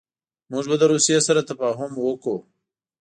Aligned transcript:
موږ 0.51 0.65
به 0.69 0.75
له 0.81 0.85
روسیې 0.91 1.19
سره 1.27 1.47
تفاهم 1.49 1.91
وکړو. 1.99 2.35